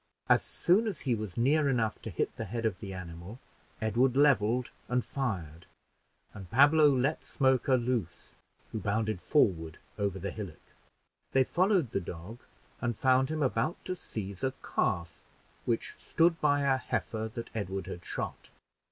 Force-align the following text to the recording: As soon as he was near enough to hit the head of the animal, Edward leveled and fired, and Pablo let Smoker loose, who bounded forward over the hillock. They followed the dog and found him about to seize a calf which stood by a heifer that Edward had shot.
As 0.27 0.41
soon 0.41 0.87
as 0.87 1.01
he 1.01 1.13
was 1.13 1.37
near 1.37 1.69
enough 1.69 2.01
to 2.01 2.09
hit 2.09 2.35
the 2.35 2.45
head 2.45 2.65
of 2.65 2.79
the 2.79 2.91
animal, 2.91 3.37
Edward 3.79 4.15
leveled 4.17 4.71
and 4.87 5.05
fired, 5.05 5.67
and 6.33 6.49
Pablo 6.49 6.89
let 6.89 7.23
Smoker 7.23 7.77
loose, 7.77 8.35
who 8.71 8.79
bounded 8.79 9.21
forward 9.21 9.77
over 9.99 10.17
the 10.17 10.31
hillock. 10.31 10.73
They 11.33 11.43
followed 11.43 11.91
the 11.91 12.01
dog 12.01 12.39
and 12.81 12.97
found 12.97 13.29
him 13.29 13.43
about 13.43 13.77
to 13.85 13.95
seize 13.95 14.43
a 14.43 14.55
calf 14.63 15.19
which 15.65 15.93
stood 15.99 16.41
by 16.41 16.61
a 16.61 16.77
heifer 16.77 17.29
that 17.35 17.51
Edward 17.55 17.85
had 17.85 18.03
shot. 18.03 18.49